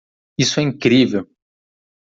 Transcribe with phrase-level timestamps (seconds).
[0.35, 1.29] Isso é incrível!